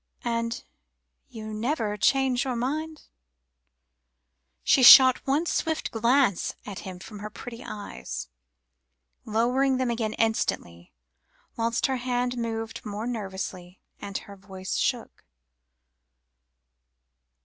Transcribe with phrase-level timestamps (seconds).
[0.25, 0.63] "And
[1.29, 3.03] you never change your mind?"
[4.63, 8.27] She shot one swift glance at him from her pretty eyes,
[9.25, 10.91] lowering them again instantly,
[11.55, 15.23] whilst her hands moved more nervously, and her voice shook.